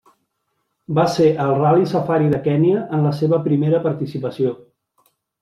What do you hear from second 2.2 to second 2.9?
de Kenya